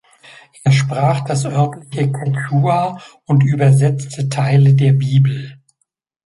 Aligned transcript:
Er 0.63 0.71
sprach 0.71 1.21
das 1.25 1.45
örtliche 1.45 2.11
Quechua 2.11 2.97
und 3.25 3.43
übersetzte 3.43 4.29
Teile 4.29 4.73
der 4.73 4.93
Bibel. 4.93 5.59